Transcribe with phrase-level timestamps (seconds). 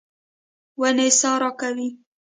[0.79, 1.89] ونې سا راکوي.